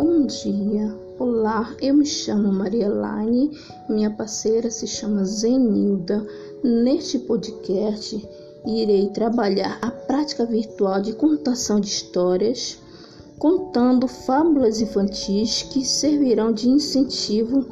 Bom 0.00 0.26
dia, 0.26 0.96
olá, 1.18 1.74
eu 1.82 1.92
me 1.92 2.06
chamo 2.06 2.52
Maria 2.52 2.84
Elaine, 2.84 3.50
minha 3.88 4.08
parceira 4.08 4.70
se 4.70 4.86
chama 4.86 5.24
Zenilda. 5.24 6.24
Neste 6.62 7.18
podcast, 7.18 8.24
irei 8.64 9.08
trabalhar 9.08 9.76
a 9.82 9.90
prática 9.90 10.46
virtual 10.46 11.02
de 11.02 11.14
contação 11.14 11.80
de 11.80 11.88
histórias, 11.88 12.78
contando 13.40 14.06
fábulas 14.06 14.80
infantis 14.80 15.64
que 15.64 15.84
servirão 15.84 16.52
de 16.52 16.68
incentivo 16.68 17.66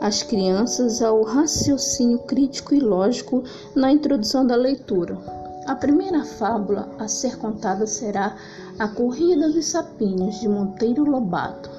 às 0.00 0.22
crianças 0.22 1.02
ao 1.02 1.24
raciocínio 1.24 2.20
crítico 2.20 2.76
e 2.76 2.78
lógico 2.78 3.42
na 3.74 3.90
introdução 3.90 4.46
da 4.46 4.54
leitura. 4.54 5.18
A 5.64 5.76
primeira 5.76 6.24
fábula 6.24 6.90
a 6.98 7.06
ser 7.06 7.38
contada 7.38 7.86
será 7.86 8.36
A 8.80 8.88
Corrida 8.88 9.48
dos 9.48 9.66
Sapinhos, 9.66 10.40
de 10.40 10.48
Monteiro 10.48 11.04
Lobato. 11.04 11.70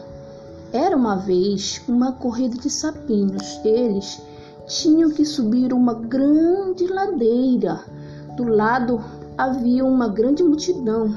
Era 0.73 0.98
uma 0.98 1.16
vez 1.16 1.84
uma 1.88 2.13
corrida 2.13 2.58
de 2.58 2.68
sapinhos. 2.68 3.59
Eles 3.64 4.20
tinham 4.66 5.12
que 5.12 5.23
subir 5.23 5.72
uma 5.72 5.94
grande 5.94 6.88
ladeira. 6.88 7.80
Do 8.36 8.45
lado 8.45 9.00
havia 9.38 9.86
uma 9.86 10.08
grande 10.08 10.41
multidão, 10.41 11.14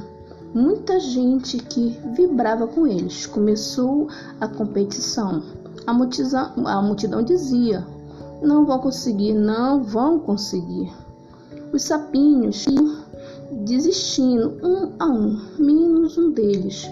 muita 0.53 1.01
gente 1.01 1.57
que 1.57 1.99
vibrava 2.15 2.67
com 2.67 2.87
eles. 2.87 3.27
Começou 3.27 4.09
a 4.39 4.47
competição. 4.47 5.43
A 5.87 5.93
multidão, 5.95 6.53
a 6.67 6.83
multidão 6.83 7.23
dizia: 7.23 7.87
Não 8.43 8.67
vão 8.67 8.79
conseguir, 8.79 9.33
não 9.33 9.83
vão 9.83 10.19
conseguir. 10.19 10.93
Os 11.73 11.83
sapinhos 11.83 12.67
iam 12.67 12.97
desistindo 13.65 14.59
um 14.63 14.93
a 14.99 15.07
um, 15.07 15.41
menos 15.59 16.19
um 16.19 16.31
deles, 16.31 16.87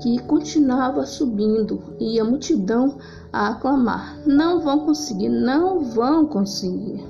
que 0.00 0.18
continuava 0.20 1.06
subindo 1.06 1.82
e 1.98 2.20
a 2.20 2.24
multidão 2.24 2.96
a 3.32 3.48
aclamar: 3.48 4.18
Não 4.26 4.60
vão 4.60 4.80
conseguir, 4.80 5.28
não 5.28 5.80
vão 5.80 6.26
conseguir. 6.26 7.04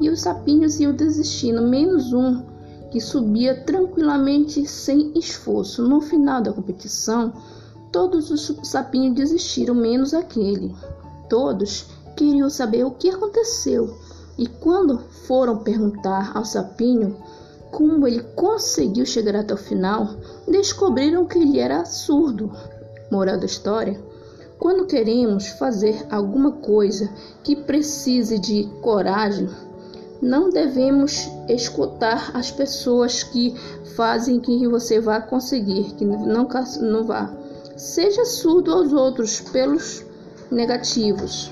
E 0.00 0.08
os 0.08 0.20
sapinhos 0.22 0.80
iam 0.80 0.92
desistindo, 0.92 1.62
menos 1.62 2.12
um, 2.12 2.42
que 2.90 3.00
subia 3.00 3.62
tranquilamente 3.64 4.66
sem 4.66 5.12
esforço. 5.16 5.86
No 5.86 6.00
final 6.00 6.42
da 6.42 6.52
competição, 6.52 7.32
todos 7.92 8.30
os 8.30 8.56
sapinhos 8.64 9.14
desistiram, 9.14 9.74
menos 9.74 10.14
aquele. 10.14 10.74
Todos 11.28 11.86
queriam 12.16 12.50
saber 12.50 12.84
o 12.84 12.92
que 12.92 13.08
aconteceu 13.08 13.96
e 14.36 14.46
quando 14.46 14.98
foram 15.26 15.58
perguntar 15.58 16.32
ao 16.36 16.44
sapinho 16.44 17.16
como 17.74 18.06
ele 18.06 18.22
conseguiu 18.36 19.04
chegar 19.04 19.34
até 19.34 19.52
o 19.52 19.56
final, 19.56 20.14
descobriram 20.46 21.26
que 21.26 21.38
ele 21.38 21.58
era 21.58 21.84
surdo. 21.84 22.52
Moral 23.10 23.36
da 23.36 23.46
história: 23.46 24.00
quando 24.60 24.86
queremos 24.86 25.48
fazer 25.48 26.06
alguma 26.08 26.52
coisa 26.52 27.10
que 27.42 27.56
precise 27.56 28.38
de 28.38 28.68
coragem, 28.80 29.48
não 30.22 30.50
devemos 30.50 31.28
escutar 31.48 32.30
as 32.32 32.50
pessoas 32.50 33.24
que 33.24 33.54
fazem 33.96 34.38
que 34.38 34.68
você 34.68 35.00
vá 35.00 35.20
conseguir, 35.20 35.94
que 35.96 36.04
não, 36.04 36.48
não 36.80 37.04
vá. 37.04 37.34
Seja 37.76 38.24
surdo 38.24 38.72
aos 38.72 38.92
outros 38.92 39.40
pelos 39.40 40.04
negativos. 40.48 41.50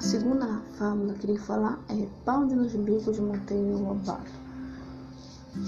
A 0.00 0.02
segunda 0.02 0.62
fábula 0.78 1.12
que 1.12 1.18
queria 1.20 1.38
falar 1.38 1.78
é 1.90 2.08
Pau 2.24 2.46
de 2.46 2.54
nos 2.54 2.72
bicos 2.72 3.16
de 3.16 3.20
Monteiro 3.20 3.84
Lobato. 3.84 4.32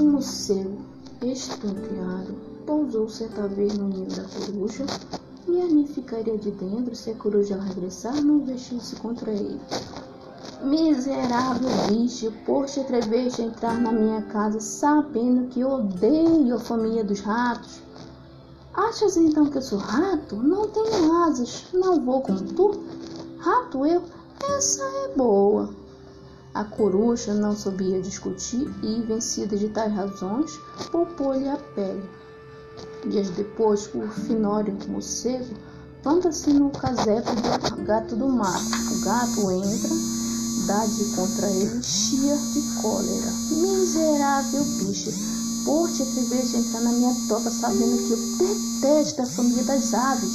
Um 0.01 0.13
morcego 0.13 0.79
estonteado 1.21 2.35
pousou 2.65 3.11
certa 3.11 3.47
vez 3.47 3.77
no 3.77 3.89
ninho 3.89 4.09
da 4.09 4.25
coruja 4.25 4.87
e 5.47 5.61
ali 5.61 5.87
ficaria 5.87 6.39
de 6.39 6.51
dentro 6.51 6.97
se 6.97 7.11
a 7.11 7.15
coruja 7.15 7.61
regressar 7.61 8.23
não 8.23 8.39
investisse 8.39 8.97
contra 8.97 9.31
ele. 9.31 9.61
Miserável 10.65 11.69
bicho, 11.89 12.33
por 12.47 12.65
te 12.65 12.81
atreveste 12.81 13.43
a 13.43 13.45
entrar 13.45 13.79
na 13.79 13.93
minha 13.93 14.23
casa 14.23 14.61
sabendo 14.61 15.49
que 15.49 15.63
odeio 15.63 16.55
a 16.55 16.59
família 16.59 17.05
dos 17.05 17.21
ratos? 17.21 17.83
Achas 18.73 19.19
então 19.19 19.45
que 19.51 19.59
eu 19.59 19.63
sou 19.63 19.79
rato? 19.79 20.37
Não 20.37 20.69
tenho 20.69 21.23
asas, 21.23 21.67
não 21.75 22.01
vou 22.01 22.23
como 22.23 22.41
tu? 22.55 22.83
Rato 23.39 23.85
eu? 23.85 24.03
Essa 24.49 24.83
é 24.83 25.17
boa. 25.17 25.71
A 26.53 26.65
coruja 26.65 27.33
não 27.33 27.57
sabia 27.57 28.03
discutir 28.03 28.69
e, 28.83 29.01
vencida 29.03 29.57
de 29.57 29.69
tais 29.69 29.93
razões, 29.95 30.59
poupou-lhe 30.91 31.49
a 31.49 31.57
pele. 31.57 32.03
Dias 33.07 33.31
depois, 33.31 33.89
o 33.95 34.03
finório 34.09 34.77
morcego 34.89 35.55
planta-se 36.03 36.53
no 36.53 36.71
casebre 36.71 37.35
do 37.71 37.85
gato 37.85 38.17
do 38.17 38.29
mato. 38.29 38.65
O 38.91 39.01
gato 39.05 39.51
entra, 39.53 39.89
dá-de 40.67 41.05
contra 41.15 41.49
ele, 41.49 41.83
cheia 41.83 42.37
de 42.37 42.83
cólera. 42.83 43.33
Miserável 43.51 44.65
bicho, 44.81 45.11
por 45.65 45.89
te 45.89 46.03
atrever 46.03 46.41
a 46.41 46.59
entrar 46.59 46.81
na 46.81 46.93
minha 46.93 47.15
toca 47.29 47.49
sabendo 47.49 47.97
que 48.07 48.13
eu 48.13 48.49
detesto 48.49 49.23
a 49.23 49.27
família 49.27 49.63
das 49.63 49.95
aves. 49.95 50.33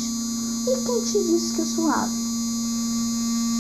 E 0.66 0.86
quem 0.86 1.04
te 1.04 1.24
disse 1.24 1.54
que 1.54 1.62
eu 1.62 1.66
sou 1.66 1.92
ave? 1.92 2.27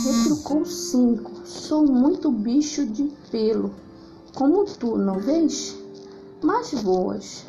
Retrucou 0.08 0.66
cinco. 0.66 1.32
Sou 1.46 1.86
muito 1.86 2.32
bicho 2.32 2.86
de 2.86 3.12
pelo, 3.30 3.72
como 4.34 4.66
tu, 4.66 4.98
não 4.98 5.20
vês? 5.20 5.76
Mas 6.42 6.72
voas. 6.72 7.46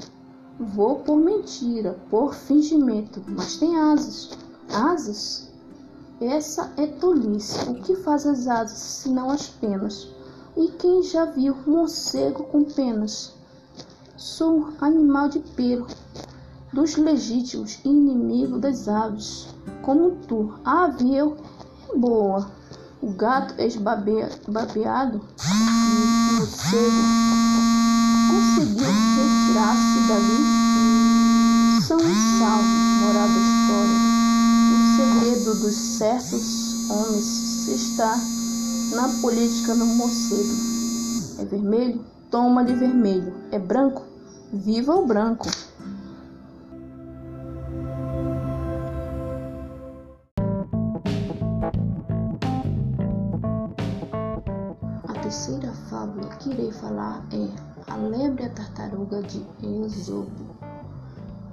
Vou 0.58 0.96
por 0.96 1.16
mentira, 1.16 1.98
por 2.10 2.34
fingimento, 2.34 3.22
mas 3.28 3.56
tem 3.58 3.76
asas. 3.76 4.30
Asas? 4.72 5.48
Essa 6.20 6.72
é 6.76 6.86
tolice. 6.86 7.70
O 7.70 7.74
que 7.74 7.94
faz 7.96 8.26
as 8.26 8.48
asas, 8.48 8.78
senão 8.78 9.30
as 9.30 9.48
penas? 9.48 10.08
E 10.56 10.68
quem 10.72 11.02
já 11.02 11.26
viu 11.26 11.54
morcego 11.66 12.42
com 12.44 12.64
penas? 12.64 13.32
Sou 14.16 14.70
animal 14.80 15.28
de 15.28 15.38
pelo, 15.38 15.86
dos 16.72 16.96
legítimos 16.96 17.78
inimigos 17.84 18.60
das 18.60 18.88
aves, 18.88 19.46
como 19.82 20.16
tu. 20.26 20.54
Ave 20.64 21.14
eu 21.14 21.36
boa. 21.96 22.50
O 23.00 23.12
gato 23.12 23.54
esbabeado 23.60 24.26
e 24.26 24.30
o 26.32 26.38
morcego 26.38 27.02
conseguiu 28.28 28.86
retirar-se 28.86 30.00
dali 30.08 30.58
são 31.88 31.96
um 31.96 32.14
salvo, 32.38 32.68
moral 33.00 33.28
da 33.28 33.40
história. 33.40 33.98
O 34.74 34.76
segredo 34.96 35.50
dos 35.60 35.74
certos 35.74 36.90
homens 36.90 37.68
está 37.68 38.14
na 38.94 39.08
política 39.22 39.74
do 39.74 39.86
morcego. 39.86 40.54
É 41.38 41.46
vermelho? 41.46 42.04
Toma-lhe 42.30 42.74
vermelho. 42.74 43.32
É 43.50 43.58
branco? 43.58 44.02
Viva 44.52 44.96
o 44.96 45.06
branco! 45.06 45.46
Terceira 55.28 55.70
fábula 55.90 56.26
que 56.36 56.48
irei 56.48 56.72
falar 56.72 57.22
é 57.34 57.92
A 57.92 57.96
Lebre 57.96 58.44
e 58.44 58.46
a 58.46 58.48
Tartaruga 58.48 59.22
de 59.24 59.44
Esopo. 59.84 60.30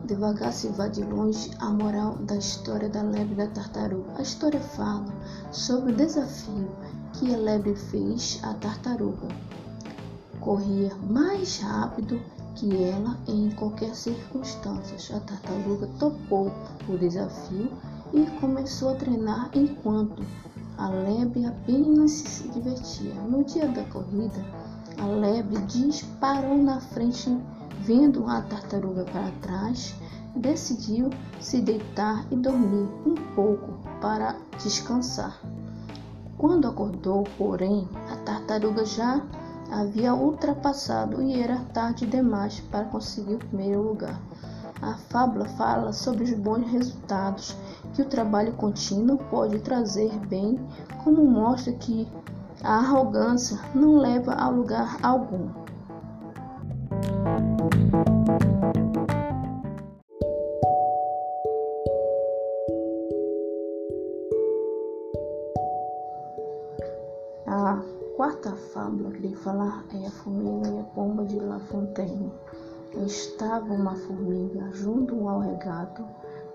Devagar 0.05 0.53
se 0.53 0.69
vai 0.69 0.89
de 0.89 1.03
longe 1.03 1.51
a 1.59 1.69
moral 1.71 2.15
da 2.19 2.37
história 2.37 2.87
da 2.87 3.01
lebre 3.01 3.33
e 3.33 3.35
da 3.35 3.47
tartaruga. 3.47 4.13
A 4.17 4.21
história 4.21 4.61
fala 4.61 5.13
sobre 5.51 5.91
o 5.91 5.95
desafio 5.95 6.69
que 7.11 7.35
a 7.35 7.37
lebre 7.37 7.75
fez 7.75 8.39
à 8.43 8.53
tartaruga. 8.53 9.27
Corria 10.39 10.95
mais 11.09 11.59
rápido 11.59 12.21
que 12.55 12.81
ela 12.81 13.17
em 13.27 13.51
qualquer 13.51 13.93
circunstância. 13.93 15.17
A 15.17 15.19
tartaruga 15.19 15.89
topou 15.99 16.49
o 16.87 16.97
desafio 16.97 17.69
e 18.13 18.25
começou 18.39 18.91
a 18.91 18.95
treinar 18.95 19.49
enquanto 19.53 20.23
a 20.77 20.89
lebre 20.89 21.45
apenas 21.45 22.11
se 22.11 22.47
divertia. 22.49 23.13
No 23.29 23.43
dia 23.43 23.67
da 23.67 23.83
corrida, 23.85 24.43
a 24.97 25.05
lebre 25.05 25.61
disparou 25.65 26.57
na 26.57 26.79
frente, 26.79 27.37
vendo 27.81 28.25
a 28.27 28.41
tartaruga 28.41 29.05
para 29.05 29.31
trás, 29.41 29.95
decidiu 30.35 31.09
se 31.39 31.61
deitar 31.61 32.25
e 32.31 32.35
dormir 32.35 32.89
um 33.05 33.15
pouco 33.35 33.73
para 34.01 34.35
descansar. 34.61 35.39
Quando 36.37 36.67
acordou, 36.67 37.23
porém, 37.37 37.87
a 38.11 38.17
tartaruga 38.17 38.85
já 38.85 39.21
havia 39.71 40.13
ultrapassado 40.13 41.21
e 41.21 41.39
era 41.39 41.59
tarde 41.73 42.05
demais 42.05 42.59
para 42.59 42.85
conseguir 42.85 43.35
o 43.35 43.39
primeiro 43.39 43.81
lugar. 43.81 44.19
A 44.85 44.93
fábula 45.09 45.45
fala 45.45 45.91
sobre 45.91 46.25
os 46.25 46.33
bons 46.33 46.69
resultados 46.69 47.57
que 47.95 48.03
o 48.03 48.05
trabalho 48.07 48.53
contínuo 48.53 49.17
pode 49.31 49.57
trazer 49.57 50.11
bem, 50.27 50.59
como 51.03 51.25
mostra 51.25 51.73
que 51.73 52.07
A 52.63 52.77
arrogância 52.77 53.59
não 53.73 53.97
leva 53.97 54.33
a 54.33 54.47
lugar 54.47 54.99
algum. 55.01 55.49
A 67.47 67.81
quarta 68.15 68.55
fábula 68.73 69.09
que 69.09 69.17
irei 69.17 69.35
falar 69.35 69.83
é 69.95 70.05
a 70.05 70.11
formiga 70.11 70.69
e 70.69 70.79
a 70.79 70.83
pomba 70.83 71.25
de 71.25 71.39
La 71.39 71.59
Fontaine. 71.59 72.31
Estava 73.03 73.73
uma 73.73 73.95
formiga 73.95 74.69
junto 74.71 75.27
ao 75.27 75.39
regato 75.39 76.03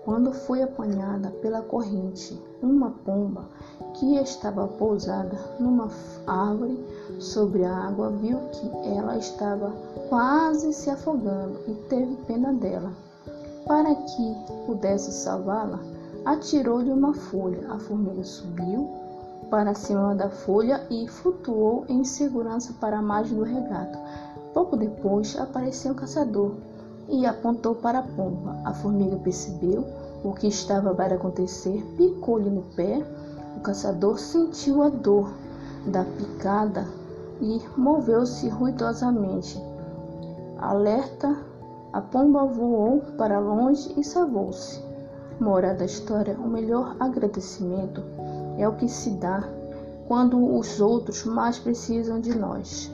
quando 0.03 0.31
foi 0.33 0.63
apanhada 0.63 1.29
pela 1.41 1.61
corrente. 1.61 2.41
Uma 2.61 2.91
pomba 2.91 3.45
que 3.93 4.15
estava 4.15 4.67
pousada 4.67 5.37
numa 5.59 5.89
árvore 6.25 6.79
sobre 7.19 7.63
a 7.63 7.75
água 7.87 8.09
viu 8.09 8.37
que 8.51 8.69
ela 8.97 9.17
estava 9.17 9.71
quase 10.09 10.73
se 10.73 10.89
afogando 10.89 11.59
e 11.67 11.73
teve 11.87 12.15
pena 12.25 12.51
dela. 12.53 12.91
Para 13.67 13.93
que 13.93 14.35
pudesse 14.65 15.11
salvá-la, 15.11 15.79
atirou-lhe 16.25 16.91
uma 16.91 17.13
folha. 17.13 17.71
A 17.71 17.77
formiga 17.77 18.23
subiu 18.23 18.89
para 19.49 19.75
cima 19.75 20.15
da 20.15 20.29
folha 20.29 20.85
e 20.89 21.07
flutuou 21.07 21.85
em 21.87 22.03
segurança 22.03 22.73
para 22.79 22.97
a 22.97 23.01
margem 23.01 23.37
do 23.37 23.43
regato. 23.43 23.99
Pouco 24.53 24.75
depois 24.75 25.37
apareceu 25.37 25.91
um 25.91 25.95
caçador 25.95 26.55
e 27.07 27.25
apontou 27.25 27.75
para 27.75 27.99
a 27.99 28.03
pomba. 28.03 28.57
A 28.65 28.73
formiga 28.73 29.15
percebeu 29.17 29.85
o 30.23 30.33
que 30.33 30.47
estava 30.47 30.93
para 30.93 31.15
acontecer, 31.15 31.83
picou-lhe 31.97 32.49
no 32.49 32.63
pé. 32.75 33.05
O 33.57 33.61
caçador 33.61 34.19
sentiu 34.19 34.81
a 34.81 34.89
dor 34.89 35.31
da 35.87 36.03
picada 36.03 36.87
e 37.41 37.61
moveu-se 37.75 38.47
ruidosamente. 38.49 39.61
Alerta, 40.57 41.35
a 41.91 42.01
pomba 42.01 42.45
voou 42.45 43.01
para 43.17 43.39
longe 43.39 43.93
e 43.97 44.03
salvou-se. 44.03 44.81
Moral 45.39 45.75
da 45.75 45.85
história: 45.85 46.37
o 46.37 46.47
melhor 46.47 46.95
agradecimento 46.99 48.03
é 48.57 48.67
o 48.67 48.75
que 48.75 48.87
se 48.87 49.09
dá 49.11 49.43
quando 50.07 50.55
os 50.55 50.79
outros 50.79 51.25
mais 51.25 51.57
precisam 51.57 52.19
de 52.19 52.37
nós. 52.37 52.91